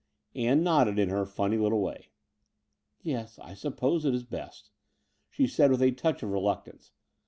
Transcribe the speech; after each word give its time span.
Ann 0.33 0.63
nodded 0.63 0.97
in 0.97 1.09
her 1.09 1.25
fimny 1.25 1.61
little 1.61 1.79
way. 1.79 2.09
Yes, 3.03 3.37
I 3.37 3.53
suppose 3.53 4.03
it 4.03 4.15
is 4.15 4.23
best, 4.23 4.71
''she 5.29 5.45
said, 5.45 5.69
with 5.69 5.83
a 5.83 5.91
touch 5.91 6.23
of 6.23 6.31
reluctance. 6.31 6.91